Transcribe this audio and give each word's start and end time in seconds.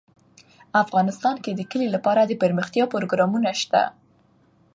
افغانستان 0.83 1.35
کې 1.43 1.51
د 1.53 1.61
کلي 1.71 1.87
لپاره 1.95 2.21
دپرمختیا 2.31 2.85
پروګرامونه 2.93 3.49
شته. 3.61 3.83